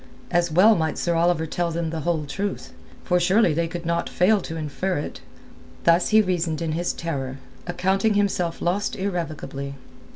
[0.31, 4.09] As well might Sir Oliver tell them the whole truth, for surely they could not
[4.09, 5.21] fail to infer it.
[5.83, 9.75] Thus he reasoned in his terror, accounting himself lost irrevocably.